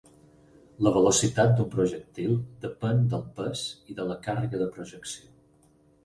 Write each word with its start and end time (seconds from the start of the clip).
La 0.85 0.91
velocitat 0.93 1.51
d'un 1.57 1.67
projectil 1.73 2.31
depèn 2.63 3.03
del 3.11 3.21
pes 3.41 3.61
i 3.93 3.97
de 4.01 4.07
la 4.13 4.17
càrrega 4.29 4.63
de 4.63 4.69
projecció. 4.79 5.29